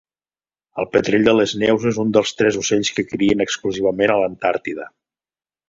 [0.83, 4.93] El petrell de les neus és un dels tres ocells que crien exclusivament a l'Antàrtida.